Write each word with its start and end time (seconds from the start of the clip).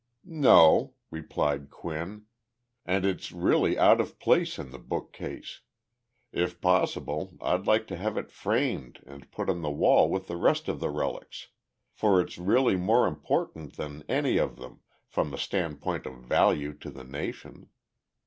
"No," 0.25 0.95
replied 1.11 1.69
Quinn, 1.69 2.25
"and 2.87 3.05
it's 3.05 3.31
really 3.31 3.77
out 3.77 4.01
of 4.01 4.17
place 4.17 4.57
in 4.57 4.71
the 4.71 4.79
bookcase. 4.79 5.59
If 6.31 6.59
possible, 6.59 7.37
I'd 7.39 7.67
like 7.67 7.85
to 7.89 7.97
have 7.97 8.17
it 8.17 8.31
framed 8.31 9.03
and 9.05 9.29
put 9.31 9.47
on 9.47 9.61
the 9.61 9.69
wall 9.69 10.09
with 10.09 10.25
the 10.27 10.37
rest 10.37 10.67
of 10.67 10.79
the 10.79 10.89
relics 10.89 11.49
for 11.93 12.19
it's 12.19 12.39
really 12.39 12.75
more 12.77 13.05
important 13.05 13.75
than 13.77 14.03
any 14.09 14.37
of 14.37 14.55
them, 14.55 14.79
from 15.05 15.29
the 15.29 15.37
standpoint 15.37 16.07
of 16.07 16.17
value 16.17 16.73
to 16.79 16.89
the 16.89 17.03
nation. 17.03 17.69